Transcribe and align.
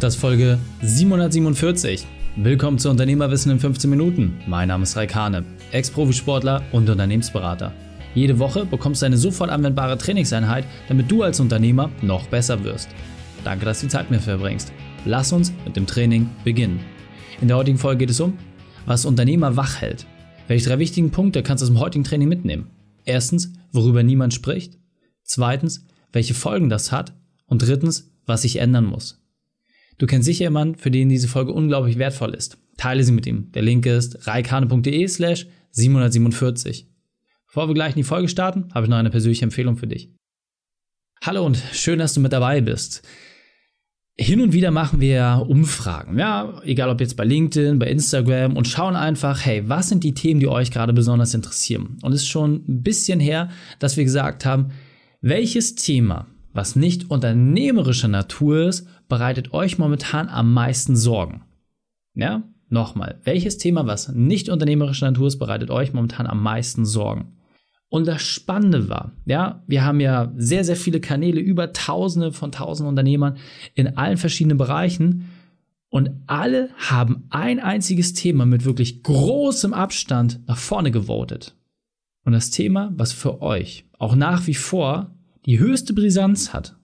Das 0.00 0.14
ist 0.14 0.20
Folge 0.20 0.58
747. 0.82 2.06
Willkommen 2.36 2.78
zu 2.78 2.90
Unternehmerwissen 2.90 3.52
in 3.52 3.60
15 3.60 3.88
Minuten. 3.88 4.40
Mein 4.46 4.68
Name 4.68 4.82
ist 4.82 4.96
Raikane, 4.96 5.44
Ex-Profisportler 5.70 6.62
und 6.72 6.90
Unternehmensberater. 6.90 7.72
Jede 8.14 8.38
Woche 8.38 8.66
bekommst 8.66 9.00
du 9.02 9.06
eine 9.06 9.16
sofort 9.16 9.50
anwendbare 9.50 9.96
Trainingseinheit, 9.96 10.66
damit 10.88 11.10
du 11.10 11.22
als 11.22 11.40
Unternehmer 11.40 11.90
noch 12.02 12.26
besser 12.26 12.64
wirst. 12.64 12.88
Danke, 13.44 13.64
dass 13.64 13.80
du 13.80 13.86
die 13.86 13.92
Zeit 13.92 14.10
mit 14.10 14.20
mir 14.20 14.24
verbringst. 14.24 14.72
Lass 15.04 15.32
uns 15.32 15.52
mit 15.64 15.76
dem 15.76 15.86
Training 15.86 16.28
beginnen. 16.42 16.80
In 17.40 17.48
der 17.48 17.56
heutigen 17.56 17.78
Folge 17.78 17.98
geht 17.98 18.10
es 18.10 18.20
um, 18.20 18.36
was 18.86 19.06
Unternehmer 19.06 19.56
wach 19.56 19.80
hält. 19.80 20.06
Welche 20.48 20.68
drei 20.68 20.80
wichtigen 20.80 21.12
Punkte 21.12 21.42
kannst 21.42 21.62
du 21.62 21.66
aus 21.66 21.70
dem 21.70 21.80
heutigen 21.80 22.04
Training 22.04 22.28
mitnehmen? 22.28 22.68
Erstens, 23.04 23.52
worüber 23.72 24.02
niemand 24.02 24.34
spricht. 24.34 24.76
Zweitens, 25.22 25.86
welche 26.12 26.34
Folgen 26.34 26.68
das 26.68 26.92
hat. 26.92 27.14
Und 27.46 27.62
drittens, 27.62 28.10
was 28.26 28.42
sich 28.42 28.56
ändern 28.56 28.86
muss. 28.86 29.23
Du 29.98 30.06
kennst 30.06 30.26
sicher 30.26 30.44
jemanden, 30.44 30.76
für 30.76 30.90
den 30.90 31.08
diese 31.08 31.28
Folge 31.28 31.52
unglaublich 31.52 31.98
wertvoll 31.98 32.34
ist. 32.34 32.58
Teile 32.76 33.04
sie 33.04 33.12
mit 33.12 33.26
ihm. 33.26 33.52
Der 33.52 33.62
Link 33.62 33.86
ist 33.86 34.26
reikane.de 34.26 35.06
slash 35.06 35.46
747. 35.70 36.88
Bevor 37.46 37.68
wir 37.68 37.74
gleich 37.74 37.90
in 37.90 38.00
die 38.00 38.02
Folge 38.02 38.28
starten, 38.28 38.68
habe 38.74 38.86
ich 38.86 38.90
noch 38.90 38.96
eine 38.96 39.10
persönliche 39.10 39.44
Empfehlung 39.44 39.76
für 39.76 39.86
dich. 39.86 40.10
Hallo 41.22 41.46
und 41.46 41.56
schön, 41.72 42.00
dass 42.00 42.14
du 42.14 42.20
mit 42.20 42.32
dabei 42.32 42.60
bist. 42.60 43.02
Hin 44.16 44.40
und 44.40 44.52
wieder 44.52 44.70
machen 44.70 45.00
wir 45.00 45.44
Umfragen, 45.48 46.18
ja, 46.18 46.60
egal 46.64 46.88
ob 46.88 47.00
jetzt 47.00 47.16
bei 47.16 47.24
LinkedIn, 47.24 47.80
bei 47.80 47.88
Instagram 47.88 48.56
und 48.56 48.68
schauen 48.68 48.94
einfach, 48.94 49.44
hey, 49.44 49.68
was 49.68 49.88
sind 49.88 50.04
die 50.04 50.14
Themen, 50.14 50.38
die 50.38 50.46
euch 50.46 50.70
gerade 50.70 50.92
besonders 50.92 51.34
interessieren? 51.34 51.98
Und 52.02 52.12
es 52.12 52.22
ist 52.22 52.28
schon 52.28 52.64
ein 52.68 52.82
bisschen 52.82 53.18
her, 53.18 53.50
dass 53.80 53.96
wir 53.96 54.04
gesagt 54.04 54.44
haben, 54.44 54.70
welches 55.20 55.74
Thema, 55.74 56.28
was 56.54 56.76
nicht 56.76 57.10
unternehmerischer 57.10 58.08
Natur 58.08 58.68
ist, 58.68 58.88
bereitet 59.08 59.52
euch 59.52 59.76
momentan 59.76 60.28
am 60.28 60.54
meisten 60.54 60.96
Sorgen? 60.96 61.42
Ja, 62.14 62.44
nochmal, 62.68 63.20
welches 63.24 63.58
Thema, 63.58 63.86
was 63.86 64.08
nicht 64.08 64.48
unternehmerischer 64.48 65.10
Natur 65.10 65.26
ist, 65.26 65.38
bereitet 65.38 65.70
euch 65.70 65.92
momentan 65.92 66.26
am 66.26 66.42
meisten 66.42 66.86
Sorgen? 66.86 67.34
Und 67.88 68.06
das 68.06 68.22
Spannende 68.22 68.88
war, 68.88 69.12
ja, 69.24 69.62
wir 69.66 69.84
haben 69.84 70.00
ja 70.00 70.32
sehr, 70.36 70.64
sehr 70.64 70.76
viele 70.76 71.00
Kanäle, 71.00 71.40
über 71.40 71.72
Tausende 71.72 72.32
von 72.32 72.50
Tausenden 72.50 72.88
Unternehmern 72.88 73.36
in 73.74 73.96
allen 73.96 74.16
verschiedenen 74.16 74.58
Bereichen. 74.58 75.30
Und 75.90 76.10
alle 76.26 76.70
haben 76.76 77.26
ein 77.30 77.60
einziges 77.60 78.14
Thema 78.14 78.46
mit 78.46 78.64
wirklich 78.64 79.04
großem 79.04 79.72
Abstand 79.72 80.40
nach 80.48 80.56
vorne 80.56 80.90
gewotet. 80.90 81.54
Und 82.24 82.32
das 82.32 82.50
Thema, 82.50 82.92
was 82.96 83.12
für 83.12 83.42
euch 83.42 83.84
auch 83.98 84.16
nach 84.16 84.46
wie 84.46 84.54
vor 84.54 85.13
die 85.46 85.58
höchste 85.58 85.92
Brisanz 85.92 86.52
hat, 86.52 86.76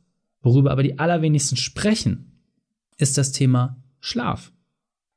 worüber 0.42 0.70
aber 0.70 0.82
die 0.82 0.98
allerwenigsten 0.98 1.56
sprechen, 1.56 2.42
ist 2.96 3.18
das 3.18 3.32
Thema 3.32 3.82
Schlaf. 4.00 4.52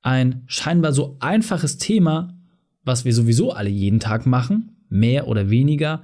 Ein 0.01 0.43
scheinbar 0.47 0.93
so 0.93 1.17
einfaches 1.19 1.77
Thema, 1.77 2.37
was 2.83 3.05
wir 3.05 3.13
sowieso 3.13 3.51
alle 3.51 3.69
jeden 3.69 3.99
Tag 3.99 4.25
machen, 4.25 4.85
mehr 4.89 5.27
oder 5.27 5.49
weniger, 5.49 6.03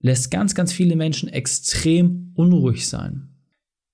lässt 0.00 0.30
ganz, 0.30 0.54
ganz 0.54 0.72
viele 0.72 0.96
Menschen 0.96 1.28
extrem 1.28 2.32
unruhig 2.34 2.88
sein. 2.88 3.28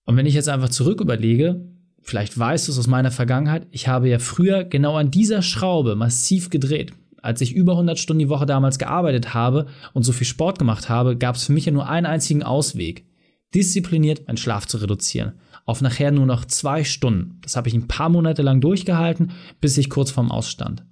Und 0.05 0.17
wenn 0.17 0.27
ich 0.27 0.35
jetzt 0.35 0.49
einfach 0.49 0.71
zurück 0.71 1.01
überlege, 1.01 1.69
vielleicht 2.01 2.39
weißt 2.39 2.67
du 2.67 2.73
es 2.73 2.79
aus 2.79 2.87
meiner 2.87 3.11
Vergangenheit, 3.11 3.67
ich 3.71 3.89
habe 3.89 4.09
ja 4.09 4.19
früher 4.19 4.65
genau 4.65 4.97
an 4.97 5.11
dieser 5.11 5.43
Schraube 5.43 5.97
massiv 5.97 6.49
gedreht. 6.49 6.93
Als 7.23 7.41
ich 7.41 7.55
über 7.55 7.73
100 7.73 7.99
Stunden 7.99 8.21
die 8.21 8.29
Woche 8.29 8.47
damals 8.47 8.79
gearbeitet 8.79 9.35
habe 9.35 9.67
und 9.93 10.03
so 10.03 10.13
viel 10.13 10.27
Sport 10.27 10.59
gemacht 10.59 10.89
habe, 10.89 11.17
gab 11.17 11.37
es 11.37 11.45
für 11.45 11.53
mich 11.53 11.67
ja 11.67 11.73
nur 11.73 11.89
einen 11.89 12.07
einzigen 12.07 12.43
Ausweg 12.43 13.07
diszipliniert 13.55 14.27
meinen 14.27 14.37
Schlaf 14.37 14.67
zu 14.67 14.79
reduzieren. 14.79 15.33
Auf 15.65 15.81
nachher 15.81 16.11
nur 16.11 16.27
noch 16.27 16.45
zwei 16.45 16.85
Stunden. 16.85 17.39
Das 17.43 17.57
habe 17.57 17.69
ich 17.69 17.75
ein 17.75 17.89
paar 17.89 18.09
Monate 18.09 18.43
lang 18.43 18.61
durchgehalten, 18.61 19.33
bis 19.61 19.77
ich 19.79 19.91
kurz 19.91 20.11
vorm 20.11 20.31
Ausstand. 20.31 20.85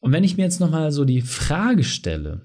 Und 0.00 0.12
wenn 0.12 0.24
ich 0.24 0.36
mir 0.36 0.44
jetzt 0.44 0.60
nochmal 0.60 0.92
so 0.92 1.04
die 1.04 1.20
Frage 1.20 1.84
stelle, 1.84 2.42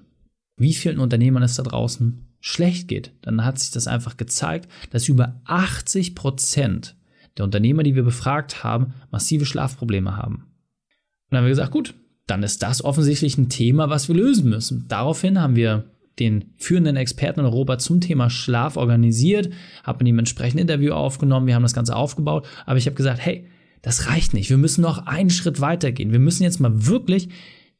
wie 0.58 0.73
vielen 0.73 0.99
Unternehmern 0.99 1.44
es 1.44 1.55
da 1.55 1.64
draußen 1.64 2.36
schlecht 2.39 2.88
geht, 2.88 3.11
dann 3.22 3.44
hat 3.44 3.60
sich 3.60 3.72
das 3.72 3.88
einfach 3.88 4.17
gezeigt, 4.17 4.70
dass 4.92 5.08
über 5.08 5.42
80 5.45 6.16
Prozent 6.16 6.95
der 7.38 7.45
Unternehmer, 7.45 7.83
die 7.83 7.95
wir 7.95 8.04
befragt 8.04 8.64
haben, 8.64 8.94
massive 9.11 9.45
Schlafprobleme 9.45 10.16
haben. 10.16 10.36
Und 10.36 11.32
dann 11.32 11.39
haben 11.39 11.45
wir 11.45 11.49
gesagt, 11.49 11.72
gut, 11.72 11.95
dann 12.27 12.43
ist 12.43 12.63
das 12.63 12.83
offensichtlich 12.83 13.37
ein 13.37 13.49
Thema, 13.49 13.89
was 13.89 14.08
wir 14.08 14.15
lösen 14.15 14.49
müssen. 14.49 14.86
Daraufhin 14.87 15.39
haben 15.39 15.55
wir 15.55 15.86
den 16.19 16.53
führenden 16.58 16.95
Experten 16.95 17.41
in 17.41 17.45
Europa 17.45 17.77
zum 17.77 18.02
Thema 18.02 18.30
Schlaf 18.30 18.77
organisiert, 18.77 19.49
habe 19.83 19.99
mit 19.99 20.08
ihm 20.08 20.19
entsprechend 20.19 20.61
Interview 20.61 20.93
aufgenommen, 20.93 21.47
wir 21.47 21.55
haben 21.55 21.63
das 21.63 21.73
Ganze 21.73 21.95
aufgebaut, 21.95 22.47
aber 22.65 22.77
ich 22.77 22.86
habe 22.86 22.95
gesagt, 22.95 23.19
hey, 23.19 23.47
das 23.81 24.08
reicht 24.08 24.33
nicht, 24.33 24.49
wir 24.49 24.58
müssen 24.58 24.81
noch 24.81 25.05
einen 25.05 25.30
Schritt 25.30 25.61
weitergehen. 25.61 26.11
Wir 26.11 26.19
müssen 26.19 26.43
jetzt 26.43 26.59
mal 26.59 26.87
wirklich 26.87 27.30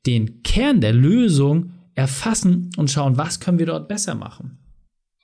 den 0.06 0.44
Kern 0.44 0.82
der 0.82 0.94
Lösung 0.94 1.72
erfassen 1.96 2.70
und 2.78 2.92
schauen, 2.92 3.18
was 3.18 3.40
können 3.40 3.58
wir 3.58 3.66
dort 3.66 3.88
besser 3.88 4.14
machen. 4.14 4.60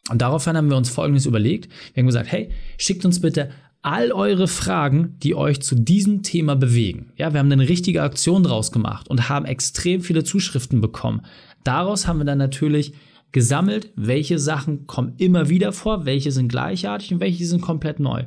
Und 0.09 0.21
daraufhin 0.21 0.57
haben 0.57 0.69
wir 0.69 0.77
uns 0.77 0.89
Folgendes 0.89 1.27
überlegt. 1.27 1.69
Wir 1.93 2.01
haben 2.01 2.07
gesagt, 2.07 2.31
hey, 2.31 2.49
schickt 2.77 3.05
uns 3.05 3.21
bitte 3.21 3.51
all 3.81 4.11
eure 4.11 4.47
Fragen, 4.47 5.17
die 5.19 5.35
euch 5.35 5.61
zu 5.61 5.75
diesem 5.75 6.23
Thema 6.23 6.55
bewegen. 6.55 7.11
Ja, 7.17 7.33
wir 7.33 7.39
haben 7.39 7.51
eine 7.51 7.67
richtige 7.67 8.03
Aktion 8.03 8.43
draus 8.43 8.71
gemacht 8.71 9.07
und 9.07 9.29
haben 9.29 9.45
extrem 9.45 10.01
viele 10.01 10.23
Zuschriften 10.23 10.81
bekommen. 10.81 11.21
Daraus 11.63 12.07
haben 12.07 12.19
wir 12.19 12.25
dann 12.25 12.37
natürlich 12.37 12.93
gesammelt, 13.31 13.91
welche 13.95 14.39
Sachen 14.39 14.87
kommen 14.87 15.15
immer 15.17 15.49
wieder 15.49 15.71
vor, 15.71 16.05
welche 16.05 16.31
sind 16.31 16.49
gleichartig 16.49 17.13
und 17.13 17.19
welche 17.19 17.45
sind 17.45 17.61
komplett 17.61 17.99
neu. 17.99 18.25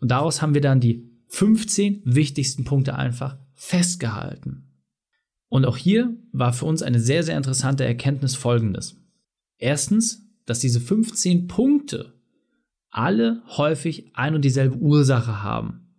Und 0.00 0.10
daraus 0.10 0.42
haben 0.42 0.54
wir 0.54 0.60
dann 0.60 0.80
die 0.80 1.10
15 1.28 2.02
wichtigsten 2.04 2.64
Punkte 2.64 2.94
einfach 2.96 3.38
festgehalten. 3.54 4.68
Und 5.48 5.64
auch 5.64 5.76
hier 5.76 6.16
war 6.32 6.52
für 6.52 6.66
uns 6.66 6.82
eine 6.82 7.00
sehr, 7.00 7.22
sehr 7.22 7.36
interessante 7.36 7.84
Erkenntnis 7.84 8.34
folgendes. 8.34 8.96
Erstens, 9.58 10.26
dass 10.46 10.60
diese 10.60 10.80
15 10.80 11.46
Punkte 11.46 12.14
alle 12.92 13.42
häufig 13.48 14.14
ein 14.14 14.34
und 14.34 14.44
dieselbe 14.44 14.76
Ursache 14.76 15.42
haben. 15.42 15.96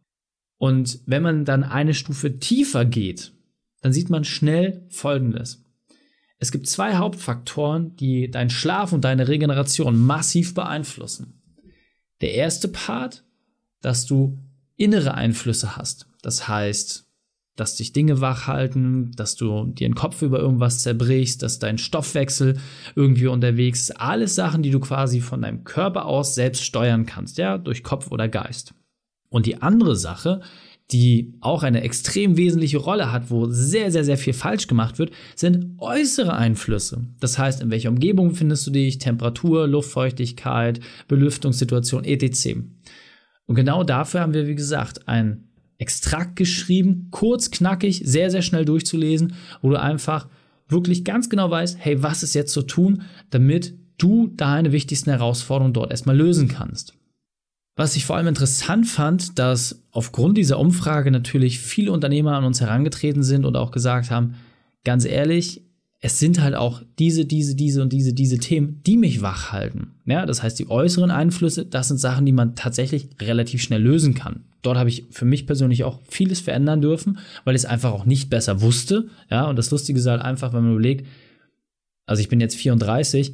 Und 0.57 0.99
wenn 1.05 1.23
man 1.23 1.43
dann 1.43 1.63
eine 1.63 1.93
Stufe 1.93 2.39
tiefer 2.39 2.85
geht, 2.85 3.33
dann 3.81 3.91
sieht 3.91 4.09
man 4.09 4.23
schnell 4.23 4.85
Folgendes. 4.89 5.65
Es 6.37 6.51
gibt 6.51 6.67
zwei 6.67 6.95
Hauptfaktoren, 6.95 7.95
die 7.97 8.29
deinen 8.29 8.49
Schlaf 8.49 8.93
und 8.93 9.03
deine 9.03 9.27
Regeneration 9.27 9.97
massiv 9.97 10.53
beeinflussen. 10.53 11.41
Der 12.21 12.33
erste 12.33 12.67
Part, 12.67 13.25
dass 13.81 14.05
du 14.05 14.39
innere 14.77 15.15
Einflüsse 15.15 15.75
hast. 15.75 16.07
Das 16.21 16.47
heißt, 16.47 17.09
dass 17.56 17.75
dich 17.75 17.94
Dinge 17.94 18.22
wach 18.22 18.47
halten, 18.47 19.12
dass 19.16 19.36
du 19.36 19.66
dir 19.66 19.88
den 19.88 19.96
Kopf 19.96 20.22
über 20.22 20.40
irgendwas 20.40 20.80
zerbrichst, 20.80 21.44
dass 21.44 21.59
dein 21.59 21.78
Stoffwechsel 21.78 22.58
irgendwie 22.96 23.28
unterwegs 23.28 23.81
ist. 23.81 24.02
Alles 24.02 24.36
Sachen, 24.36 24.64
die 24.64 24.72
du 24.72 24.80
quasi 24.80 25.22
von 25.22 25.41
deinem 25.41 25.64
Körper 25.64 26.06
aus 26.06 26.36
selbst 26.36 26.64
steuern 26.64 27.06
kannst, 27.06 27.38
ja, 27.38 27.58
durch 27.58 27.84
Kopf 27.84 28.12
oder 28.12 28.28
Geist. 28.28 28.74
Und 29.30 29.46
die 29.46 29.62
andere 29.62 29.96
Sache 29.96 30.41
die 30.91 31.34
auch 31.41 31.64
eine 31.64 31.81
extrem 31.81 32.38
wesentliche 32.38 32.78
Rolle 32.78 33.12
hat, 33.12 33.31
wo 33.31 33.50
sehr, 33.50 33.91
sehr, 33.91 34.03
sehr 34.03 34.18
viel 34.18 34.34
falsch 34.34 34.68
gemacht 34.68 35.00
wird, 35.00 35.12
sind 35.35 35.80
äußere 35.80 36.35
Einflüsse. 36.35 37.08
Das 37.20 37.40
heißt, 37.40 37.62
in 37.62 37.72
welcher 37.72 37.90
Umgebung 37.90 38.35
findest 38.35 38.68
du 38.68 38.72
dich, 38.72 38.97
Temperatur, 38.97 39.68
Luftfeuchtigkeit, 39.68 40.80
Belüftungssituation, 41.08 42.03
etc. 42.03 42.58
Und 43.46 43.56
genau 43.56 43.84
dafür 43.84 44.22
haben 44.22 44.34
wir, 44.34 44.47
wie 44.47 44.56
gesagt, 44.56 45.08
ein 45.08 45.50
Extrakt 45.83 46.38
geschrieben, 46.38 47.09
kurz, 47.11 47.51
knackig, 47.51 48.03
sehr, 48.05 48.31
sehr 48.31 48.41
schnell 48.41 48.63
durchzulesen, 48.63 49.33
wo 49.61 49.69
du 49.69 49.77
einfach 49.77 50.29
wirklich 50.69 51.03
ganz 51.03 51.27
genau 51.29 51.51
weißt, 51.51 51.75
hey, 51.77 52.01
was 52.01 52.23
ist 52.23 52.35
jetzt 52.35 52.53
zu 52.53 52.61
tun, 52.61 53.01
damit 53.31 53.73
du 53.97 54.27
deine 54.27 54.72
wichtigsten 54.72 55.09
Herausforderungen 55.09 55.73
dort 55.73 55.91
erstmal 55.91 56.16
lösen 56.16 56.47
kannst. 56.47 56.93
Was 57.75 57.97
ich 57.97 58.05
vor 58.05 58.16
allem 58.16 58.27
interessant 58.27 58.88
fand, 58.88 59.38
dass 59.38 59.83
aufgrund 59.91 60.37
dieser 60.37 60.58
Umfrage 60.58 61.11
natürlich 61.11 61.59
viele 61.59 61.91
Unternehmer 61.91 62.37
an 62.37 62.46
uns 62.46 62.61
herangetreten 62.61 63.23
sind 63.23 63.43
und 63.43 63.58
auch 63.58 63.72
gesagt 63.72 64.09
haben, 64.09 64.35
ganz 64.85 65.03
ehrlich, 65.03 65.62
es 66.05 66.20
sind 66.20 66.41
halt 66.41 66.53
auch 66.53 66.82
diese, 67.00 67.23
diese, 67.23 67.55
diese 67.55 67.82
und 67.82 67.94
diese, 67.94 68.11
diese 68.11 68.38
Themen, 68.38 68.82
die 68.85 68.97
mich 68.97 69.22
wach 69.22 69.53
halten. 69.53 69.91
Ja, 70.05 70.26
das 70.26 70.44
heißt, 70.44 70.59
die 70.59 70.70
äußeren 70.70 71.11
Einflüsse, 71.11 71.66
das 71.66 71.88
sind 71.88 71.97
Sachen, 71.97 72.26
die 72.26 72.34
man 72.34 72.55
tatsächlich 72.55 73.08
relativ 73.22 73.61
schnell 73.61 73.82
lösen 73.82 74.14
kann. 74.14 74.44
Dort 74.64 74.78
habe 74.78 74.90
ich 74.90 75.05
für 75.11 75.23
mich 75.23 75.47
persönlich 75.47 75.85
auch 75.85 76.02
vieles 76.09 76.41
verändern 76.41 76.82
dürfen, 76.82 77.20
weil 77.46 77.55
ich 77.55 77.61
es 77.61 77.66
einfach 77.66 77.94
auch 77.94 78.03
nicht 78.03 78.29
besser 78.29 78.59
wusste. 78.59 79.08
Ja, 79.32 79.46
und 79.46 79.55
das 79.55 79.72
Lustige 79.72 79.97
ist 79.97 80.05
halt 80.05 80.22
einfach, 80.22 80.52
wenn 80.52 80.64
man 80.64 80.73
überlegt, 80.73 81.08
also 82.06 82.20
ich 82.20 82.28
bin 82.28 82.41
jetzt 82.41 82.58
34, 82.58 83.34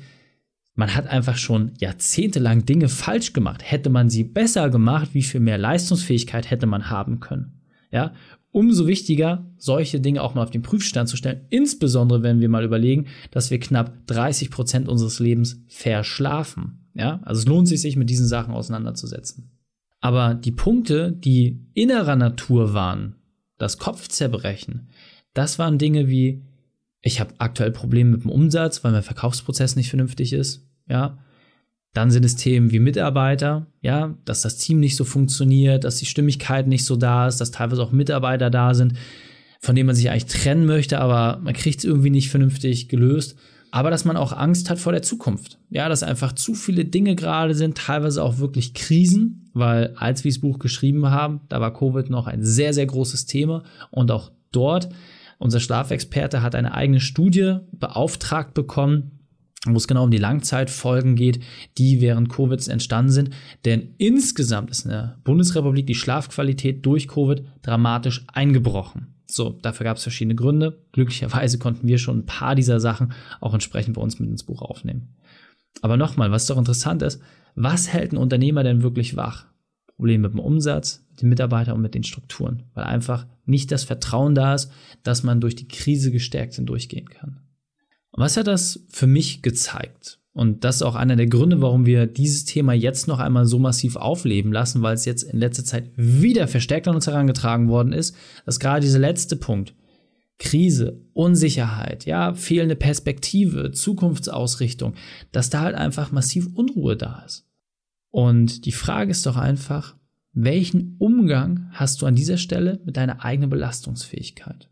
man 0.75 0.93
hat 0.93 1.07
einfach 1.07 1.37
schon 1.37 1.71
jahrzehntelang 1.79 2.65
Dinge 2.65 2.87
falsch 2.87 3.33
gemacht. 3.33 3.63
Hätte 3.63 3.89
man 3.89 4.11
sie 4.11 4.23
besser 4.23 4.69
gemacht, 4.69 5.09
wie 5.13 5.23
viel 5.23 5.39
mehr 5.41 5.57
Leistungsfähigkeit 5.57 6.51
hätte 6.51 6.67
man 6.67 6.91
haben 6.91 7.19
können? 7.19 7.63
Ja, 7.91 8.13
umso 8.51 8.87
wichtiger, 8.87 9.45
solche 9.57 9.99
Dinge 9.99 10.23
auch 10.23 10.33
mal 10.33 10.43
auf 10.43 10.51
den 10.51 10.61
Prüfstand 10.61 11.09
zu 11.09 11.17
stellen. 11.17 11.45
Insbesondere, 11.49 12.23
wenn 12.23 12.39
wir 12.39 12.49
mal 12.49 12.63
überlegen, 12.63 13.05
dass 13.31 13.51
wir 13.51 13.59
knapp 13.59 13.93
30 14.07 14.49
Prozent 14.49 14.87
unseres 14.87 15.19
Lebens 15.19 15.61
verschlafen. 15.67 16.87
Ja, 16.95 17.21
also 17.23 17.39
es 17.39 17.47
lohnt 17.47 17.67
sich, 17.67 17.81
sich 17.81 17.95
mit 17.95 18.09
diesen 18.09 18.27
Sachen 18.27 18.53
auseinanderzusetzen. 18.53 19.51
Aber 20.01 20.33
die 20.33 20.51
Punkte, 20.51 21.11
die 21.11 21.65
innerer 21.73 22.15
Natur 22.15 22.73
waren, 22.73 23.15
das 23.57 23.77
Kopfzerbrechen, 23.77 24.89
das 25.33 25.59
waren 25.59 25.77
Dinge 25.77 26.07
wie, 26.07 26.43
ich 27.01 27.19
habe 27.19 27.33
aktuell 27.37 27.71
Probleme 27.71 28.11
mit 28.11 28.23
dem 28.23 28.31
Umsatz, 28.31 28.83
weil 28.83 28.91
mein 28.91 29.03
Verkaufsprozess 29.03 29.75
nicht 29.75 29.89
vernünftig 29.89 30.33
ist, 30.33 30.65
ja. 30.87 31.19
Dann 31.93 32.11
sind 32.11 32.23
es 32.23 32.35
Themen 32.35 32.71
wie 32.71 32.79
Mitarbeiter, 32.79 33.67
ja, 33.81 34.15
dass 34.25 34.41
das 34.41 34.57
Team 34.57 34.79
nicht 34.79 34.95
so 34.95 35.03
funktioniert, 35.03 35.83
dass 35.83 35.97
die 35.97 36.05
Stimmigkeit 36.05 36.67
nicht 36.67 36.85
so 36.85 36.95
da 36.95 37.27
ist, 37.27 37.41
dass 37.41 37.51
teilweise 37.51 37.81
auch 37.81 37.91
Mitarbeiter 37.91 38.49
da 38.49 38.73
sind, 38.73 38.93
von 39.59 39.75
denen 39.75 39.87
man 39.87 39.95
sich 39.95 40.09
eigentlich 40.09 40.25
trennen 40.25 40.65
möchte, 40.65 41.01
aber 41.01 41.39
man 41.43 41.53
kriegt 41.53 41.79
es 41.79 41.85
irgendwie 41.85 42.11
nicht 42.11 42.29
vernünftig 42.29 42.89
gelöst. 42.89 43.37
Aber 43.71 43.91
dass 43.91 44.05
man 44.05 44.17
auch 44.17 44.33
Angst 44.33 44.69
hat 44.69 44.79
vor 44.79 44.93
der 44.93 45.03
Zukunft. 45.03 45.59
Ja, 45.69 45.89
dass 45.89 46.01
einfach 46.01 46.33
zu 46.33 46.55
viele 46.55 46.85
Dinge 46.85 47.15
gerade 47.15 47.53
sind, 47.53 47.77
teilweise 47.77 48.23
auch 48.23 48.39
wirklich 48.39 48.73
Krisen, 48.73 49.49
weil 49.53 49.93
als 49.95 50.23
wir 50.23 50.31
das 50.31 50.39
Buch 50.39 50.59
geschrieben 50.59 51.09
haben, 51.09 51.41
da 51.49 51.61
war 51.61 51.73
Covid 51.73 52.09
noch 52.09 52.27
ein 52.27 52.43
sehr, 52.43 52.73
sehr 52.73 52.85
großes 52.85 53.25
Thema 53.25 53.63
und 53.91 54.09
auch 54.11 54.31
dort, 54.51 54.89
unser 55.37 55.59
Schlafexperte 55.59 56.41
hat 56.41 56.55
eine 56.55 56.73
eigene 56.73 56.99
Studie 56.99 57.57
beauftragt 57.71 58.53
bekommen, 58.53 59.18
wo 59.65 59.75
es 59.75 59.87
genau 59.87 60.05
um 60.05 60.11
die 60.11 60.17
Langzeitfolgen 60.17 61.15
geht, 61.15 61.41
die 61.77 62.01
während 62.01 62.29
Covid 62.29 62.65
entstanden 62.67 63.11
sind. 63.11 63.31
Denn 63.65 63.95
insgesamt 63.97 64.71
ist 64.71 64.85
in 64.85 64.91
der 64.91 65.19
Bundesrepublik 65.23 65.85
die 65.85 65.95
Schlafqualität 65.95 66.85
durch 66.85 67.07
Covid 67.07 67.43
dramatisch 67.61 68.25
eingebrochen. 68.31 69.15
So, 69.25 69.49
dafür 69.49 69.83
gab 69.83 69.97
es 69.97 70.03
verschiedene 70.03 70.35
Gründe. 70.35 70.81
Glücklicherweise 70.91 71.59
konnten 71.59 71.87
wir 71.87 71.97
schon 71.97 72.19
ein 72.19 72.25
paar 72.25 72.55
dieser 72.55 72.79
Sachen 72.79 73.13
auch 73.41 73.53
entsprechend 73.53 73.95
bei 73.95 74.01
uns 74.01 74.19
mit 74.19 74.29
ins 74.29 74.43
Buch 74.43 74.61
aufnehmen. 74.61 75.15
Aber 75.81 75.97
nochmal, 75.97 76.31
was 76.31 76.47
doch 76.47 76.57
interessant 76.57 77.01
ist, 77.03 77.21
was 77.55 77.91
hält 77.91 78.13
ein 78.13 78.17
Unternehmer 78.17 78.63
denn 78.63 78.81
wirklich 78.81 79.15
wach? 79.15 79.45
Probleme 79.95 80.29
mit 80.29 80.33
dem 80.33 80.39
Umsatz, 80.39 81.05
mit 81.11 81.21
den 81.21 81.29
Mitarbeitern 81.29 81.75
und 81.75 81.81
mit 81.81 81.93
den 81.93 82.03
Strukturen, 82.03 82.63
weil 82.73 82.85
einfach 82.85 83.27
nicht 83.45 83.71
das 83.71 83.83
Vertrauen 83.83 84.33
da 84.33 84.55
ist, 84.55 84.71
dass 85.03 85.23
man 85.23 85.41
durch 85.41 85.55
die 85.55 85.67
Krise 85.67 86.11
gestärkt 86.11 86.55
hindurchgehen 86.55 87.09
kann. 87.09 87.41
Was 88.11 88.37
hat 88.37 88.47
das 88.47 88.85
für 88.89 89.07
mich 89.07 89.41
gezeigt? 89.41 90.19
Und 90.33 90.63
das 90.63 90.77
ist 90.77 90.81
auch 90.83 90.95
einer 90.95 91.15
der 91.15 91.27
Gründe, 91.27 91.61
warum 91.61 91.85
wir 91.85 92.05
dieses 92.05 92.45
Thema 92.45 92.73
jetzt 92.73 93.07
noch 93.07 93.19
einmal 93.19 93.45
so 93.45 93.59
massiv 93.59 93.95
aufleben 93.95 94.53
lassen, 94.53 94.81
weil 94.81 94.93
es 94.93 95.05
jetzt 95.05 95.23
in 95.23 95.39
letzter 95.39 95.65
Zeit 95.65 95.91
wieder 95.95 96.47
verstärkt 96.47 96.87
an 96.87 96.95
uns 96.95 97.07
herangetragen 97.07 97.67
worden 97.67 97.93
ist, 97.93 98.15
dass 98.45 98.59
gerade 98.59 98.81
dieser 98.81 98.99
letzte 98.99 99.35
Punkt, 99.35 99.75
Krise, 100.37 101.01
Unsicherheit, 101.13 102.05
ja, 102.05 102.33
fehlende 102.33 102.77
Perspektive, 102.77 103.71
Zukunftsausrichtung, 103.71 104.93
dass 105.33 105.49
da 105.49 105.61
halt 105.61 105.75
einfach 105.75 106.11
massiv 106.13 106.47
Unruhe 106.55 106.95
da 106.95 107.23
ist. 107.25 107.45
Und 108.09 108.65
die 108.65 108.71
Frage 108.71 109.11
ist 109.11 109.25
doch 109.25 109.35
einfach, 109.35 109.97
welchen 110.31 110.95
Umgang 110.99 111.69
hast 111.71 112.01
du 112.01 112.05
an 112.05 112.15
dieser 112.15 112.37
Stelle 112.37 112.79
mit 112.85 112.95
deiner 112.95 113.25
eigenen 113.25 113.49
Belastungsfähigkeit? 113.49 114.69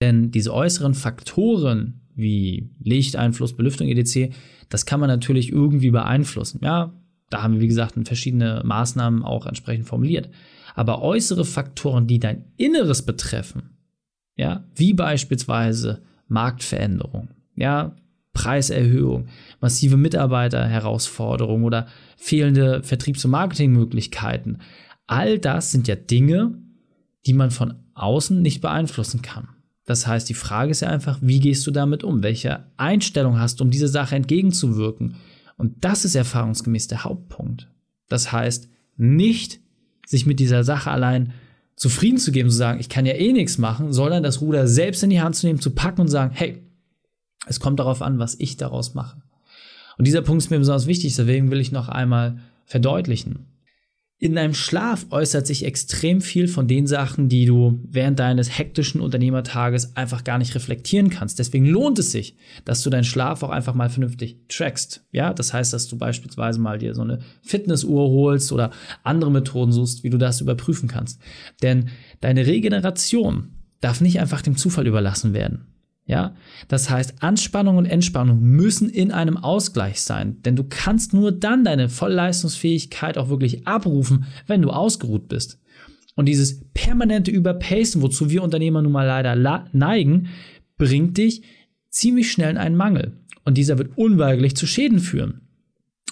Denn 0.00 0.32
diese 0.32 0.52
äußeren 0.52 0.94
Faktoren 0.94 2.05
wie 2.16 2.70
Lichteinfluss, 2.82 3.56
Belüftung 3.56 3.88
etc., 3.88 4.34
das 4.68 4.84
kann 4.84 4.98
man 4.98 5.08
natürlich 5.08 5.52
irgendwie 5.52 5.90
beeinflussen. 5.90 6.60
Ja, 6.62 6.92
da 7.30 7.42
haben 7.42 7.54
wir, 7.54 7.60
wie 7.60 7.68
gesagt, 7.68 7.94
verschiedene 8.04 8.62
Maßnahmen 8.64 9.22
auch 9.22 9.46
entsprechend 9.46 9.86
formuliert. 9.86 10.28
Aber 10.74 11.02
äußere 11.02 11.44
Faktoren, 11.44 12.06
die 12.06 12.18
dein 12.18 12.44
Inneres 12.56 13.06
betreffen, 13.06 13.70
ja, 14.36 14.64
wie 14.74 14.92
beispielsweise 14.92 16.02
Marktveränderung, 16.28 17.28
ja, 17.54 17.96
Preiserhöhung, 18.32 19.28
massive 19.60 19.96
Mitarbeiterherausforderungen 19.96 21.64
oder 21.64 21.86
fehlende 22.16 22.82
Vertriebs- 22.82 23.24
und 23.24 23.30
Marketingmöglichkeiten, 23.30 24.58
all 25.06 25.38
das 25.38 25.72
sind 25.72 25.88
ja 25.88 25.94
Dinge, 25.94 26.58
die 27.24 27.32
man 27.32 27.50
von 27.50 27.74
außen 27.94 28.42
nicht 28.42 28.60
beeinflussen 28.60 29.22
kann. 29.22 29.48
Das 29.86 30.06
heißt, 30.06 30.28
die 30.28 30.34
Frage 30.34 30.72
ist 30.72 30.80
ja 30.80 30.88
einfach, 30.88 31.18
wie 31.22 31.40
gehst 31.40 31.66
du 31.66 31.70
damit 31.70 32.04
um? 32.04 32.22
Welche 32.22 32.64
Einstellung 32.76 33.38
hast 33.38 33.60
du, 33.60 33.64
um 33.64 33.70
dieser 33.70 33.88
Sache 33.88 34.16
entgegenzuwirken? 34.16 35.14
Und 35.56 35.84
das 35.84 36.04
ist 36.04 36.16
erfahrungsgemäß 36.16 36.88
der 36.88 37.04
Hauptpunkt. 37.04 37.70
Das 38.08 38.32
heißt, 38.32 38.68
nicht 38.96 39.60
sich 40.06 40.26
mit 40.26 40.40
dieser 40.40 40.64
Sache 40.64 40.90
allein 40.90 41.32
zufrieden 41.76 42.18
zu 42.18 42.32
geben, 42.32 42.50
zu 42.50 42.56
sagen, 42.56 42.80
ich 42.80 42.88
kann 42.88 43.06
ja 43.06 43.14
eh 43.14 43.32
nichts 43.32 43.58
machen, 43.58 43.92
sondern 43.92 44.22
das 44.22 44.40
Ruder 44.40 44.66
selbst 44.66 45.02
in 45.02 45.10
die 45.10 45.20
Hand 45.20 45.36
zu 45.36 45.46
nehmen, 45.46 45.60
zu 45.60 45.70
packen 45.70 46.02
und 46.02 46.08
sagen, 46.08 46.32
hey, 46.34 46.62
es 47.46 47.60
kommt 47.60 47.78
darauf 47.78 48.02
an, 48.02 48.18
was 48.18 48.34
ich 48.38 48.56
daraus 48.56 48.94
mache. 48.94 49.22
Und 49.98 50.06
dieser 50.06 50.22
Punkt 50.22 50.42
ist 50.42 50.50
mir 50.50 50.58
besonders 50.58 50.86
wichtig, 50.86 51.14
deswegen 51.14 51.50
will 51.50 51.60
ich 51.60 51.72
noch 51.72 51.88
einmal 51.88 52.40
verdeutlichen. 52.64 53.46
In 54.18 54.34
deinem 54.34 54.54
Schlaf 54.54 55.04
äußert 55.10 55.46
sich 55.46 55.66
extrem 55.66 56.22
viel 56.22 56.48
von 56.48 56.66
den 56.66 56.86
Sachen, 56.86 57.28
die 57.28 57.44
du 57.44 57.80
während 57.86 58.18
deines 58.18 58.56
hektischen 58.58 59.02
Unternehmertages 59.02 59.94
einfach 59.94 60.24
gar 60.24 60.38
nicht 60.38 60.54
reflektieren 60.54 61.10
kannst. 61.10 61.38
Deswegen 61.38 61.66
lohnt 61.66 61.98
es 61.98 62.12
sich, 62.12 62.34
dass 62.64 62.82
du 62.82 62.88
deinen 62.88 63.04
Schlaf 63.04 63.42
auch 63.42 63.50
einfach 63.50 63.74
mal 63.74 63.90
vernünftig 63.90 64.38
trackst. 64.48 65.04
Ja, 65.12 65.34
das 65.34 65.52
heißt, 65.52 65.74
dass 65.74 65.86
du 65.88 65.98
beispielsweise 65.98 66.58
mal 66.58 66.78
dir 66.78 66.94
so 66.94 67.02
eine 67.02 67.18
Fitnessuhr 67.42 68.08
holst 68.08 68.52
oder 68.52 68.70
andere 69.02 69.30
Methoden 69.30 69.72
suchst, 69.72 70.02
wie 70.02 70.10
du 70.10 70.16
das 70.16 70.40
überprüfen 70.40 70.88
kannst. 70.88 71.20
Denn 71.62 71.90
deine 72.22 72.46
Regeneration 72.46 73.50
darf 73.82 74.00
nicht 74.00 74.18
einfach 74.18 74.40
dem 74.40 74.56
Zufall 74.56 74.86
überlassen 74.86 75.34
werden. 75.34 75.66
Ja, 76.08 76.36
das 76.68 76.88
heißt, 76.88 77.20
Anspannung 77.20 77.78
und 77.78 77.86
Entspannung 77.86 78.40
müssen 78.40 78.88
in 78.88 79.10
einem 79.10 79.36
Ausgleich 79.36 80.00
sein, 80.00 80.40
denn 80.42 80.54
du 80.54 80.62
kannst 80.62 81.12
nur 81.12 81.32
dann 81.32 81.64
deine 81.64 81.88
Vollleistungsfähigkeit 81.88 83.18
auch 83.18 83.28
wirklich 83.28 83.66
abrufen, 83.66 84.26
wenn 84.46 84.62
du 84.62 84.70
ausgeruht 84.70 85.26
bist. 85.26 85.58
Und 86.14 86.26
dieses 86.26 86.64
permanente 86.72 87.32
Überpacen, 87.32 88.02
wozu 88.02 88.30
wir 88.30 88.44
Unternehmer 88.44 88.82
nun 88.82 88.92
mal 88.92 89.04
leider 89.04 89.34
neigen, 89.72 90.28
bringt 90.78 91.18
dich 91.18 91.42
ziemlich 91.90 92.30
schnell 92.30 92.50
in 92.50 92.56
einen 92.56 92.76
Mangel. 92.76 93.18
Und 93.44 93.58
dieser 93.58 93.76
wird 93.76 93.98
unweigerlich 93.98 94.56
zu 94.56 94.66
Schäden 94.66 95.00
führen. 95.00 95.42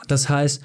Das 0.09 0.29
heißt, 0.29 0.63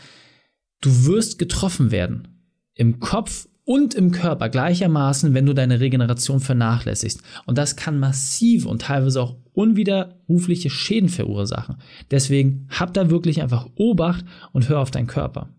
du 0.81 1.05
wirst 1.05 1.37
getroffen 1.37 1.91
werden. 1.91 2.27
Im 2.73 2.99
Kopf 2.99 3.47
und 3.69 3.93
im 3.93 4.11
Körper 4.11 4.49
gleichermaßen, 4.49 5.35
wenn 5.35 5.45
du 5.45 5.53
deine 5.53 5.79
Regeneration 5.79 6.39
vernachlässigst. 6.39 7.21
Und 7.45 7.59
das 7.59 7.75
kann 7.75 7.99
massive 7.99 8.67
und 8.67 8.81
teilweise 8.81 9.21
auch 9.21 9.37
unwiderrufliche 9.53 10.71
Schäden 10.71 11.07
verursachen. 11.07 11.77
Deswegen 12.09 12.67
hab 12.71 12.95
da 12.95 13.11
wirklich 13.11 13.43
einfach 13.43 13.69
Obacht 13.75 14.25
und 14.53 14.69
hör 14.69 14.79
auf 14.79 14.89
deinen 14.89 15.05
Körper. 15.05 15.53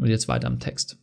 Und 0.00 0.08
jetzt 0.08 0.26
weiter 0.26 0.48
am 0.48 0.58
Text. 0.58 0.98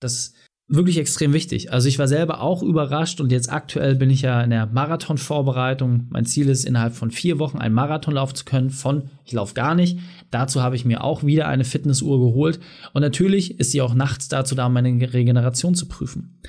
Das 0.00 0.34
wirklich 0.74 0.96
extrem 0.98 1.34
wichtig. 1.34 1.72
Also 1.72 1.88
ich 1.88 1.98
war 1.98 2.08
selber 2.08 2.40
auch 2.40 2.62
überrascht 2.62 3.20
und 3.20 3.30
jetzt 3.30 3.52
aktuell 3.52 3.94
bin 3.94 4.08
ich 4.08 4.22
ja 4.22 4.40
in 4.42 4.50
der 4.50 4.66
Marathonvorbereitung. 4.66 6.06
Mein 6.10 6.24
Ziel 6.24 6.48
ist, 6.48 6.64
innerhalb 6.64 6.94
von 6.94 7.10
vier 7.10 7.38
Wochen 7.38 7.58
einen 7.58 7.74
Marathon 7.74 8.14
laufen 8.14 8.34
zu 8.34 8.44
können 8.44 8.70
von 8.70 9.10
ich 9.24 9.32
laufe 9.32 9.54
gar 9.54 9.74
nicht. 9.74 9.98
Dazu 10.30 10.62
habe 10.62 10.74
ich 10.74 10.84
mir 10.84 11.04
auch 11.04 11.24
wieder 11.24 11.46
eine 11.46 11.64
Fitnessuhr 11.64 12.18
geholt 12.18 12.58
und 12.94 13.02
natürlich 13.02 13.60
ist 13.60 13.72
sie 13.72 13.82
auch 13.82 13.94
nachts 13.94 14.28
dazu 14.28 14.54
da, 14.54 14.68
meine 14.68 15.12
Regeneration 15.12 15.74
zu 15.74 15.86
prüfen. 15.88 16.40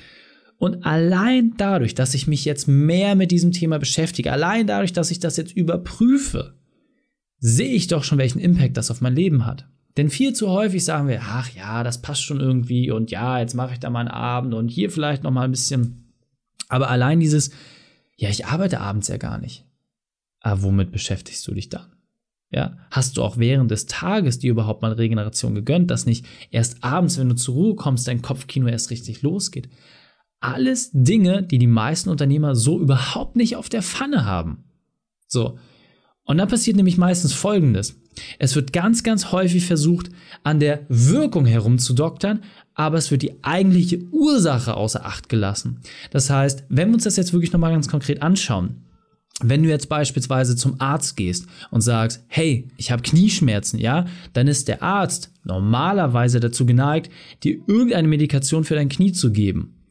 Und 0.56 0.86
allein 0.86 1.52
dadurch, 1.58 1.94
dass 1.94 2.14
ich 2.14 2.26
mich 2.26 2.46
jetzt 2.46 2.66
mehr 2.66 3.16
mit 3.16 3.30
diesem 3.30 3.52
Thema 3.52 3.78
beschäftige, 3.78 4.32
allein 4.32 4.66
dadurch, 4.66 4.94
dass 4.94 5.10
ich 5.10 5.20
das 5.20 5.36
jetzt 5.36 5.54
überprüfe, 5.54 6.54
sehe 7.38 7.74
ich 7.74 7.88
doch 7.88 8.04
schon, 8.04 8.16
welchen 8.16 8.38
Impact 8.38 8.76
das 8.78 8.90
auf 8.90 9.02
mein 9.02 9.14
Leben 9.14 9.44
hat. 9.44 9.68
Denn 9.96 10.10
viel 10.10 10.32
zu 10.32 10.50
häufig 10.50 10.84
sagen 10.84 11.08
wir, 11.08 11.20
ach 11.22 11.50
ja, 11.54 11.84
das 11.84 12.02
passt 12.02 12.22
schon 12.22 12.40
irgendwie 12.40 12.90
und 12.90 13.10
ja, 13.10 13.38
jetzt 13.38 13.54
mache 13.54 13.74
ich 13.74 13.80
da 13.80 13.90
mal 13.90 14.00
einen 14.00 14.08
Abend 14.08 14.54
und 14.54 14.68
hier 14.68 14.90
vielleicht 14.90 15.22
noch 15.22 15.30
mal 15.30 15.44
ein 15.44 15.52
bisschen. 15.52 16.12
Aber 16.68 16.90
allein 16.90 17.20
dieses, 17.20 17.50
ja, 18.16 18.28
ich 18.28 18.46
arbeite 18.46 18.80
abends 18.80 19.08
ja 19.08 19.16
gar 19.16 19.38
nicht. 19.38 19.64
Aber 20.40 20.62
womit 20.62 20.90
beschäftigst 20.90 21.46
du 21.46 21.54
dich 21.54 21.68
dann? 21.68 21.94
Ja, 22.50 22.76
hast 22.90 23.16
du 23.16 23.22
auch 23.22 23.38
während 23.38 23.70
des 23.70 23.86
Tages 23.86 24.38
dir 24.38 24.50
überhaupt 24.50 24.82
mal 24.82 24.92
Regeneration 24.92 25.54
gegönnt, 25.54 25.90
dass 25.90 26.06
nicht 26.06 26.24
erst 26.50 26.84
abends, 26.84 27.18
wenn 27.18 27.28
du 27.28 27.34
zur 27.34 27.54
Ruhe 27.54 27.74
kommst, 27.74 28.06
dein 28.06 28.22
Kopfkino 28.22 28.68
erst 28.68 28.90
richtig 28.90 29.22
losgeht? 29.22 29.68
Alles 30.38 30.90
Dinge, 30.92 31.42
die 31.42 31.58
die 31.58 31.66
meisten 31.66 32.10
Unternehmer 32.10 32.54
so 32.54 32.78
überhaupt 32.78 33.34
nicht 33.34 33.56
auf 33.56 33.68
der 33.68 33.82
Pfanne 33.82 34.24
haben. 34.24 34.64
So. 35.26 35.58
Und 36.24 36.38
dann 36.38 36.48
passiert 36.48 36.76
nämlich 36.76 36.96
meistens 36.96 37.32
Folgendes. 37.32 38.00
Es 38.38 38.54
wird 38.54 38.72
ganz, 38.72 39.02
ganz 39.02 39.32
häufig 39.32 39.66
versucht, 39.66 40.08
an 40.42 40.60
der 40.60 40.86
Wirkung 40.88 41.46
herumzudoktern, 41.46 42.42
aber 42.74 42.98
es 42.98 43.10
wird 43.10 43.22
die 43.22 43.42
eigentliche 43.42 43.98
Ursache 44.10 44.74
außer 44.74 45.04
Acht 45.04 45.28
gelassen. 45.28 45.80
Das 46.10 46.30
heißt, 46.30 46.64
wenn 46.68 46.88
wir 46.88 46.94
uns 46.94 47.04
das 47.04 47.16
jetzt 47.16 47.32
wirklich 47.32 47.52
nochmal 47.52 47.72
ganz 47.72 47.88
konkret 47.88 48.22
anschauen, 48.22 48.84
wenn 49.42 49.64
du 49.64 49.68
jetzt 49.68 49.88
beispielsweise 49.88 50.54
zum 50.54 50.80
Arzt 50.80 51.16
gehst 51.16 51.46
und 51.70 51.80
sagst, 51.80 52.24
hey, 52.28 52.68
ich 52.76 52.92
habe 52.92 53.02
Knieschmerzen, 53.02 53.80
ja, 53.80 54.06
dann 54.32 54.46
ist 54.46 54.68
der 54.68 54.82
Arzt 54.82 55.32
normalerweise 55.42 56.38
dazu 56.38 56.66
geneigt, 56.66 57.10
dir 57.42 57.58
irgendeine 57.66 58.06
Medikation 58.06 58.64
für 58.64 58.76
dein 58.76 58.88
Knie 58.88 59.12
zu 59.12 59.32
geben. 59.32 59.83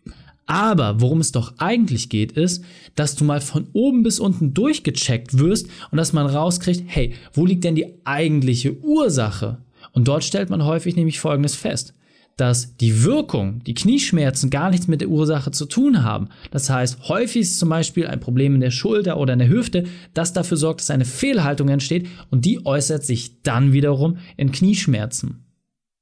Aber 0.45 1.00
worum 1.00 1.19
es 1.19 1.31
doch 1.31 1.53
eigentlich 1.57 2.09
geht, 2.09 2.33
ist, 2.33 2.63
dass 2.95 3.15
du 3.15 3.23
mal 3.23 3.41
von 3.41 3.67
oben 3.73 4.03
bis 4.03 4.19
unten 4.19 4.53
durchgecheckt 4.53 5.38
wirst 5.38 5.67
und 5.91 5.97
dass 5.97 6.13
man 6.13 6.25
rauskriegt, 6.25 6.83
hey, 6.88 7.13
wo 7.33 7.45
liegt 7.45 7.63
denn 7.63 7.75
die 7.75 7.93
eigentliche 8.03 8.77
Ursache? 8.79 9.59
Und 9.93 10.07
dort 10.07 10.23
stellt 10.23 10.50
man 10.50 10.65
häufig 10.65 10.95
nämlich 10.95 11.19
Folgendes 11.19 11.55
fest, 11.55 11.93
dass 12.35 12.75
die 12.77 13.03
Wirkung, 13.03 13.63
die 13.63 13.75
Knieschmerzen 13.75 14.50
gar 14.50 14.71
nichts 14.71 14.88
mit 14.88 15.01
der 15.01 15.09
Ursache 15.09 15.51
zu 15.51 15.65
tun 15.65 16.03
haben. 16.03 16.29
Das 16.51 16.69
heißt, 16.69 17.07
häufig 17.07 17.43
ist 17.43 17.59
zum 17.59 17.69
Beispiel 17.69 18.07
ein 18.07 18.19
Problem 18.19 18.55
in 18.55 18.62
der 18.62 18.71
Schulter 18.71 19.17
oder 19.17 19.33
in 19.33 19.39
der 19.39 19.50
Hüfte, 19.50 19.85
das 20.13 20.33
dafür 20.33 20.57
sorgt, 20.57 20.81
dass 20.81 20.89
eine 20.89 21.05
Fehlhaltung 21.05 21.69
entsteht 21.69 22.07
und 22.31 22.43
die 22.45 22.65
äußert 22.65 23.05
sich 23.05 23.43
dann 23.43 23.71
wiederum 23.71 24.17
in 24.35 24.51
Knieschmerzen. 24.51 25.45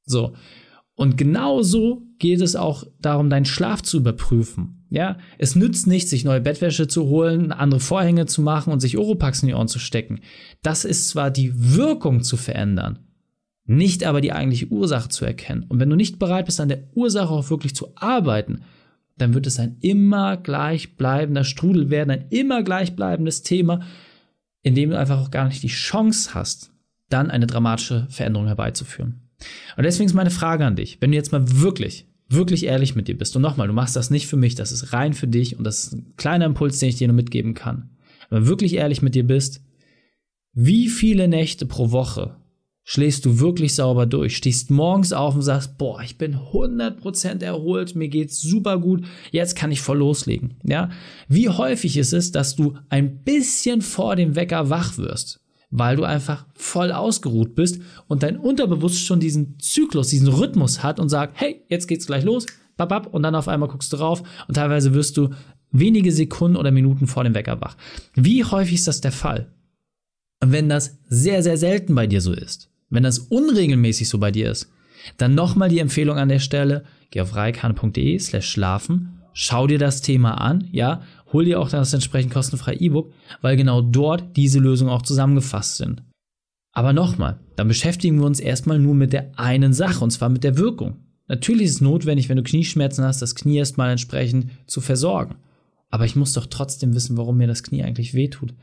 So. 0.06 0.34
Und 1.02 1.18
genauso 1.18 2.04
geht 2.20 2.42
es 2.42 2.56
auch 2.56 2.84
darum, 3.00 3.32
deinen 3.32 3.46
Schlaf 3.46 3.82
zu 3.82 3.98
überprüfen. 3.98 4.86
Ja, 4.92 5.18
es 5.40 5.56
nützt 5.56 5.88
nicht, 5.88 6.08
sich 6.08 6.24
neue 6.26 6.42
Bettwäsche 6.42 6.88
zu 6.88 7.06
holen, 7.06 7.52
andere 7.52 7.80
Vorhänge 7.80 8.28
zu 8.28 8.44
machen 8.44 8.72
und 8.72 8.82
sich 8.82 9.00
Oropax 9.00 9.42
in 9.42 9.48
die 9.48 9.56
Ohren 9.56 9.68
zu 9.68 9.80
stecken. 9.80 10.20
Das 10.62 10.86
ist 10.86 11.10
zwar 11.10 11.32
die 11.32 11.76
Wirkung 11.76 12.22
zu 12.22 12.38
verändern, 12.38 13.00
nicht 13.66 14.04
aber 14.04 14.22
die 14.22 14.32
eigentliche 14.32 14.68
Ursache 14.68 15.10
zu 15.10 15.26
erkennen. 15.26 15.66
Und 15.70 15.80
wenn 15.80 15.90
du 15.90 15.96
nicht 15.96 16.20
bereit 16.20 16.46
bist, 16.46 16.62
an 16.62 16.70
der 16.70 16.84
Ursache 16.94 17.32
auch 17.32 17.50
wirklich 17.50 17.74
zu 17.74 17.94
arbeiten, 17.96 18.62
dann 19.18 19.34
wird 19.34 19.48
es 19.48 19.58
ein 19.58 19.78
immer 19.80 20.38
gleichbleibender 20.38 21.46
Strudel 21.46 21.90
werden, 21.90 22.12
ein 22.12 22.26
immer 22.30 22.62
gleichbleibendes 22.62 23.42
Thema, 23.42 23.80
in 24.62 24.76
dem 24.76 24.92
du 24.92 25.00
einfach 25.00 25.20
auch 25.20 25.32
gar 25.32 25.48
nicht 25.48 25.64
die 25.64 25.68
Chance 25.68 26.36
hast, 26.36 26.72
dann 27.10 27.32
eine 27.32 27.48
dramatische 27.48 28.06
Veränderung 28.12 28.46
herbeizuführen. 28.46 29.21
Und 29.78 29.84
deswegen 29.84 30.08
ist 30.08 30.14
meine 30.14 30.30
Frage 30.30 30.66
an 30.66 30.76
dich, 30.76 30.98
wenn 31.00 31.12
du 31.12 31.18
jetzt 31.18 31.32
mal 31.32 31.44
wirklich, 31.62 32.06
wirklich 32.30 32.66
ehrlich 32.66 32.96
mit 32.96 33.08
dir 33.08 33.18
bist, 33.18 33.36
und 33.36 33.42
nochmal, 33.42 33.68
du 33.68 33.74
machst 33.74 33.96
das 33.96 34.10
nicht 34.10 34.28
für 34.28 34.38
mich, 34.38 34.56
das 34.56 34.72
ist 34.72 34.94
rein 34.94 35.14
für 35.14 35.28
dich 35.28 35.58
und 35.58 35.64
das 35.64 35.86
ist 35.86 35.94
ein 35.94 36.14
kleiner 36.18 36.46
Impuls, 36.46 36.80
den 36.80 36.90
ich 36.90 36.96
dir 36.96 37.08
nur 37.08 37.16
mitgeben 37.16 37.54
kann. 37.54 37.90
Wenn 38.30 38.44
du 38.44 38.48
wirklich 38.48 38.76
ehrlich 38.76 39.02
mit 39.02 39.16
dir 39.16 39.26
bist, 39.26 39.62
wie 40.54 40.90
viele 40.90 41.28
Nächte 41.28 41.66
pro 41.66 41.92
Woche 41.92 42.36
schläfst 42.84 43.26
du 43.26 43.40
wirklich 43.40 43.76
sauber 43.76 44.06
durch, 44.06 44.36
stehst 44.36 44.72
morgens 44.72 45.14
auf 45.14 45.36
und 45.36 45.44
sagst, 45.44 45.78
boah, 45.78 46.02
ich 46.02 46.18
bin 46.18 46.36
100% 46.36 47.44
erholt, 47.44 47.96
mir 47.96 48.10
geht's 48.10 48.42
super 48.42 48.80
gut, 48.80 49.06
jetzt 49.32 49.56
kann 49.56 49.72
ich 49.72 49.82
voll 49.82 50.00
loslegen, 50.00 50.56
ja? 50.64 50.90
Wie 51.28 51.50
häufig 51.50 51.98
ist 51.98 52.14
es, 52.14 52.32
dass 52.32 52.56
du 52.56 52.78
ein 52.90 53.24
bisschen 53.24 53.82
vor 53.82 54.16
dem 54.16 54.36
Wecker 54.36 54.70
wach 54.70 54.98
wirst, 54.98 55.41
weil 55.72 55.96
du 55.96 56.04
einfach 56.04 56.46
voll 56.54 56.92
ausgeruht 56.92 57.56
bist 57.56 57.82
und 58.08 58.24
dein 58.24 58.38
Unterbewusst 58.38 59.00
schon 59.00 59.20
diesen 59.20 59.58
Zyklus, 59.60 60.10
diesen 60.10 60.28
Rhythmus 60.28 60.84
hat 60.84 61.00
und 61.00 61.10
sagt, 61.10 61.40
hey, 61.40 61.64
jetzt 61.70 61.88
geht's 61.88 62.06
gleich 62.06 62.24
los, 62.24 62.46
babab, 62.78 63.08
und 63.14 63.24
dann 63.24 63.36
auf 63.36 63.48
einmal 63.48 63.70
guckst 63.70 63.92
du 63.94 63.98
drauf 63.98 64.22
und 64.48 64.56
teilweise 64.56 64.94
wirst 64.94 65.18
du 65.18 65.30
wenige 65.72 66.12
Sekunden 66.12 66.58
oder 66.58 66.72
Minuten 66.72 67.08
vor 67.08 67.24
dem 67.24 67.34
Wecker 67.34 67.62
wach. 67.62 67.78
Wie 68.16 68.44
häufig 68.44 68.76
ist 68.76 68.88
das 68.88 69.02
der 69.02 69.14
Fall? 69.14 69.48
Wenn 70.44 70.68
das 70.70 70.98
sehr, 71.08 71.42
sehr 71.42 71.58
selten 71.58 71.96
bei 71.96 72.08
dir 72.08 72.20
so 72.20 72.34
ist, 72.34 72.70
wenn 72.90 73.04
das 73.04 73.20
unregelmäßig 73.20 74.10
so 74.10 74.18
bei 74.18 74.32
dir 74.32 74.52
ist, 74.52 74.70
dann 75.18 75.34
nochmal 75.34 75.70
die 75.70 75.80
Empfehlung 75.80 76.18
an 76.18 76.30
der 76.30 76.40
Stelle, 76.40 76.84
geh 77.10 77.22
auf 77.22 77.36
reikane.de 77.36 78.20
slash 78.20 78.50
schlafen, 78.50 79.21
schau 79.34 79.68
dir 79.68 79.80
das 79.80 80.02
Thema 80.02 80.36
an, 80.36 80.68
ja, 80.72 81.02
hol 81.34 81.46
dir 81.46 81.60
auch 81.60 81.70
das 81.70 81.94
entsprechend 81.94 82.34
kostenfreie 82.34 82.80
E-Book, 82.80 83.14
weil 83.42 83.58
genau 83.58 83.82
dort 83.82 84.36
diese 84.36 84.60
Lösungen 84.60 84.92
auch 84.92 85.02
zusammengefasst 85.02 85.78
sind. 85.78 86.04
Aber 86.74 86.94
nochmal, 86.94 87.40
dann 87.56 87.68
beschäftigen 87.68 88.20
wir 88.20 88.26
uns 88.26 88.40
erstmal 88.40 88.80
nur 88.80 88.96
mit 88.96 89.14
der 89.14 89.38
einen 89.38 89.74
Sache, 89.74 90.04
und 90.04 90.12
zwar 90.12 90.30
mit 90.30 90.44
der 90.44 90.58
Wirkung. 90.58 90.98
Natürlich 91.28 91.66
ist 91.66 91.76
es 91.76 91.82
notwendig, 91.82 92.30
wenn 92.30 92.38
du 92.38 92.44
Knieschmerzen 92.44 93.04
hast, 93.04 93.22
das 93.22 93.36
Knie 93.36 93.58
erstmal 93.58 93.92
entsprechend 93.92 94.52
zu 94.68 94.82
versorgen. 94.82 95.36
Aber 95.90 96.06
ich 96.06 96.16
muss 96.16 96.34
doch 96.34 96.46
trotzdem 96.46 96.94
wissen, 96.94 97.18
warum 97.18 97.38
mir 97.38 97.48
das 97.48 97.64
Knie 97.64 97.84
eigentlich 97.84 98.14
wehtut. 98.14 98.54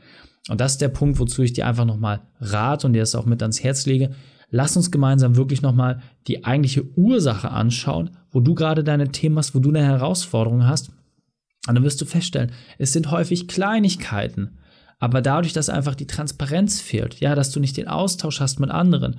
Und 0.49 0.59
das 0.59 0.73
ist 0.73 0.81
der 0.81 0.89
Punkt, 0.89 1.19
wozu 1.19 1.43
ich 1.43 1.53
dir 1.53 1.67
einfach 1.67 1.85
nochmal 1.85 2.21
rate 2.39 2.87
und 2.87 2.93
dir 2.93 2.99
das 2.99 3.15
auch 3.15 3.25
mit 3.25 3.41
ans 3.41 3.63
Herz 3.63 3.85
lege. 3.85 4.11
Lass 4.51 4.75
uns 4.75 4.91
gemeinsam 4.91 5.35
wirklich 5.35 5.61
nochmal 5.61 6.01
die 6.27 6.43
eigentliche 6.43 6.85
Ursache 6.97 7.51
anschauen, 7.51 8.11
wo 8.31 8.39
du 8.39 8.55
gerade 8.55 8.83
deine 8.83 9.11
Themen 9.11 9.37
hast, 9.37 9.53
wo 9.53 9.59
du 9.59 9.69
eine 9.69 9.83
Herausforderung 9.83 10.65
hast. 10.65 10.89
Und 11.67 11.75
dann 11.75 11.83
wirst 11.83 12.01
du 12.01 12.05
feststellen, 12.05 12.51
es 12.77 12.93
sind 12.93 13.11
häufig 13.11 13.47
Kleinigkeiten. 13.47 14.57
Aber 14.97 15.21
dadurch, 15.21 15.53
dass 15.53 15.69
einfach 15.69 15.95
die 15.95 16.07
Transparenz 16.07 16.81
fehlt, 16.81 17.19
ja, 17.19 17.35
dass 17.35 17.51
du 17.51 17.59
nicht 17.59 17.77
den 17.77 17.87
Austausch 17.87 18.39
hast 18.39 18.59
mit 18.59 18.69
anderen, 18.69 19.17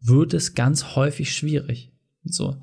wird 0.00 0.34
es 0.34 0.54
ganz 0.54 0.96
häufig 0.96 1.34
schwierig. 1.34 1.92
So. 2.24 2.56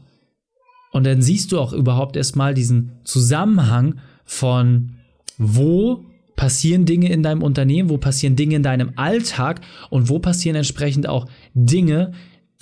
Und 0.92 1.06
dann 1.06 1.22
siehst 1.22 1.52
du 1.52 1.60
auch 1.60 1.74
überhaupt 1.74 2.16
erstmal 2.16 2.54
diesen 2.54 2.94
Zusammenhang 3.04 4.00
von 4.26 4.96
wo 5.38 6.04
passieren 6.38 6.86
Dinge 6.86 7.12
in 7.12 7.24
deinem 7.24 7.44
Unternehmen, 7.44 7.90
wo 7.90 7.98
passieren 7.98 8.38
Dinge 8.38 8.56
in 8.56 8.64
deinem 8.64 8.94
Alltag 8.96 9.60
und 9.90 10.08
wo 10.08 10.20
passieren 10.20 10.56
entsprechend 10.56 11.10
auch 11.10 11.26
Dinge, 11.54 12.14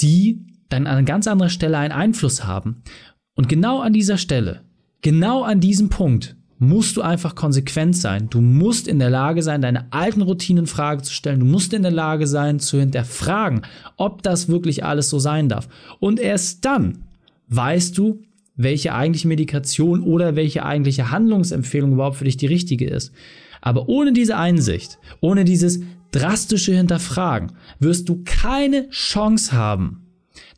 die 0.01 0.41
dann 0.69 0.87
an 0.87 1.05
ganz 1.05 1.27
anderer 1.27 1.49
Stelle 1.49 1.77
einen 1.77 1.91
Einfluss 1.91 2.45
haben. 2.45 2.81
Und 3.35 3.49
genau 3.49 3.81
an 3.81 3.93
dieser 3.93 4.17
Stelle, 4.17 4.61
genau 5.01 5.43
an 5.43 5.59
diesem 5.59 5.89
Punkt 5.89 6.35
musst 6.57 6.95
du 6.95 7.01
einfach 7.01 7.35
konsequent 7.35 7.97
sein. 7.97 8.29
Du 8.29 8.39
musst 8.39 8.87
in 8.87 8.97
der 8.97 9.09
Lage 9.09 9.43
sein, 9.43 9.61
deine 9.61 9.91
alten 9.91 10.21
Routinen 10.21 10.63
in 10.63 10.67
Frage 10.67 11.03
zu 11.03 11.13
stellen. 11.13 11.41
Du 11.41 11.45
musst 11.45 11.73
in 11.73 11.81
der 11.81 11.91
Lage 11.91 12.27
sein, 12.27 12.61
zu 12.61 12.79
hinterfragen, 12.79 13.63
ob 13.97 14.23
das 14.23 14.47
wirklich 14.47 14.85
alles 14.85 15.09
so 15.09 15.19
sein 15.19 15.49
darf. 15.49 15.67
Und 15.99 16.19
erst 16.19 16.63
dann 16.63 16.99
weißt 17.49 17.97
du, 17.97 18.21
welche 18.55 18.93
eigentliche 18.93 19.27
Medikation 19.27 20.01
oder 20.01 20.37
welche 20.37 20.65
eigentliche 20.65 21.11
Handlungsempfehlung 21.11 21.91
überhaupt 21.91 22.15
für 22.15 22.23
dich 22.23 22.37
die 22.37 22.45
richtige 22.45 22.87
ist. 22.87 23.11
Aber 23.65 23.89
ohne 23.89 24.13
diese 24.13 24.37
Einsicht, 24.37 24.99
ohne 25.21 25.43
dieses 25.43 25.79
drastische 26.11 26.73
Hinterfragen, 26.73 27.53
wirst 27.79 28.07
du 28.07 28.21
keine 28.23 28.87
Chance 28.91 29.53
haben, 29.53 30.05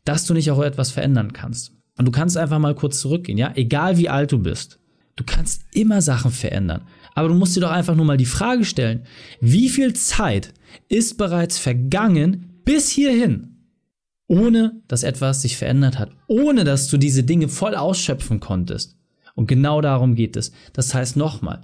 dass 0.03 0.25
du 0.25 0.33
nicht 0.33 0.51
auch 0.51 0.61
etwas 0.61 0.91
verändern 0.91 1.31
kannst. 1.31 1.71
Und 1.97 2.05
du 2.05 2.11
kannst 2.11 2.37
einfach 2.37 2.59
mal 2.59 2.75
kurz 2.75 2.99
zurückgehen, 2.99 3.37
ja? 3.37 3.53
Egal 3.55 3.97
wie 3.97 4.09
alt 4.09 4.33
du 4.33 4.39
bist. 4.39 4.79
Du 5.15 5.23
kannst 5.25 5.63
immer 5.73 6.01
Sachen 6.01 6.31
verändern. 6.31 6.81
Aber 7.15 7.29
du 7.29 7.33
musst 7.33 7.55
dir 7.55 7.61
doch 7.61 7.71
einfach 7.71 7.95
nur 7.95 8.05
mal 8.05 8.17
die 8.17 8.25
Frage 8.25 8.65
stellen, 8.65 9.03
wie 9.39 9.69
viel 9.69 9.93
Zeit 9.93 10.53
ist 10.89 11.17
bereits 11.17 11.57
vergangen 11.57 12.59
bis 12.65 12.89
hierhin, 12.89 13.55
ohne 14.27 14.81
dass 14.89 15.03
etwas 15.03 15.41
sich 15.41 15.55
verändert 15.55 15.97
hat, 15.97 16.11
ohne 16.27 16.65
dass 16.65 16.89
du 16.89 16.97
diese 16.97 17.23
Dinge 17.23 17.47
voll 17.47 17.73
ausschöpfen 17.73 18.41
konntest. 18.41 18.97
Und 19.33 19.47
genau 19.47 19.79
darum 19.79 20.13
geht 20.15 20.35
es. 20.35 20.51
Das 20.73 20.93
heißt 20.93 21.15
nochmal, 21.15 21.61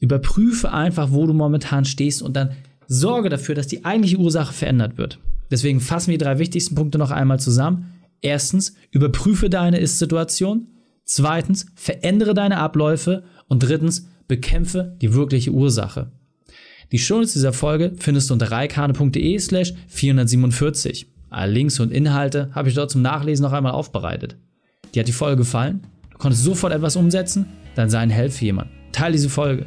Überprüfe 0.00 0.72
einfach, 0.72 1.12
wo 1.12 1.26
du 1.26 1.32
momentan 1.32 1.84
stehst 1.84 2.22
und 2.22 2.34
dann 2.34 2.50
sorge 2.88 3.28
dafür, 3.28 3.54
dass 3.54 3.68
die 3.68 3.84
eigentliche 3.84 4.16
Ursache 4.16 4.52
verändert 4.52 4.98
wird. 4.98 5.20
Deswegen 5.50 5.80
fassen 5.80 6.10
wir 6.10 6.18
die 6.18 6.24
drei 6.24 6.38
wichtigsten 6.38 6.74
Punkte 6.74 6.98
noch 6.98 7.10
einmal 7.10 7.38
zusammen. 7.38 7.92
Erstens, 8.20 8.74
überprüfe 8.90 9.50
deine 9.50 9.78
Ist-Situation. 9.78 10.66
Zweitens, 11.04 11.66
verändere 11.74 12.34
deine 12.34 12.58
Abläufe. 12.58 13.24
Und 13.48 13.60
drittens, 13.60 14.08
bekämpfe 14.28 14.96
die 15.00 15.14
wirkliche 15.14 15.52
Ursache. 15.52 16.10
Die 16.92 16.98
Shownotes 16.98 17.34
dieser 17.34 17.52
Folge 17.52 17.92
findest 17.98 18.30
du 18.30 18.34
unter 18.34 18.50
reikane.de 18.50 19.38
slash 19.38 19.74
447. 19.88 21.06
Alle 21.30 21.52
Links 21.52 21.78
und 21.78 21.92
Inhalte 21.92 22.50
habe 22.52 22.68
ich 22.68 22.74
dort 22.74 22.90
zum 22.90 23.02
Nachlesen 23.02 23.44
noch 23.44 23.52
einmal 23.52 23.72
aufbereitet. 23.72 24.36
Dir 24.94 25.00
hat 25.00 25.08
die 25.08 25.12
Folge 25.12 25.38
gefallen? 25.38 25.82
Du 26.10 26.18
konntest 26.18 26.42
sofort 26.42 26.72
etwas 26.72 26.96
umsetzen? 26.96 27.46
Dann 27.76 27.90
sei 27.90 28.00
ein 28.00 28.10
Held 28.10 28.32
für 28.32 28.44
jemanden. 28.44 28.72
Teil 28.92 29.12
diese 29.12 29.28
Folge. 29.28 29.66